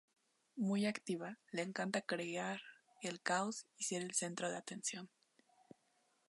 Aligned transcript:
Muy 0.55 0.87
activa, 0.87 1.37
le 1.51 1.61
encanta 1.61 2.01
crear 2.01 2.59
el 3.03 3.21
caos 3.21 3.67
y 3.77 3.83
ser 3.83 4.01
el 4.01 4.15
centro 4.15 4.49
de 4.49 4.57
atención. 4.57 5.11